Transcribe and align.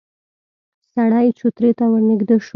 سړی 0.93 1.27
چوترې 1.37 1.71
ته 1.77 1.85
ورنږدې 1.91 2.37
شو. 2.45 2.49